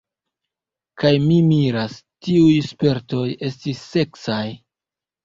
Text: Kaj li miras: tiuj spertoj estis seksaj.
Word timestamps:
Kaj 1.01 1.11
li 1.25 1.35
miras: 1.49 1.97
tiuj 2.27 2.55
spertoj 2.69 3.27
estis 3.51 3.85
seksaj. 3.91 4.41